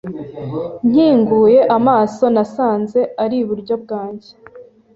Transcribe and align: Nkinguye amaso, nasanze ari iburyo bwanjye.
Nkinguye 0.89 1.59
amaso, 1.77 2.23
nasanze 2.33 2.99
ari 3.23 3.35
iburyo 3.43 3.73
bwanjye. 3.83 4.29